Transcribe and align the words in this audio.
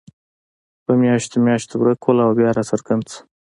په 0.85 0.91
میاشتو 1.01 1.35
میاشتو 1.45 1.75
ورک 1.77 2.01
وو 2.05 2.19
او 2.25 2.31
بیا 2.37 2.49
راڅرګند 2.57 3.05
شو. 3.11 3.19